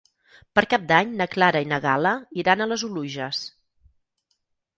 Per 0.59 0.61
Cap 0.69 0.87
d'Any 0.91 1.11
na 1.19 1.27
Clara 1.35 1.61
i 1.65 1.67
na 1.73 1.79
Gal·la 1.83 2.15
iran 2.45 2.65
a 2.65 2.67
les 2.73 2.87
Oluges. 2.89 3.45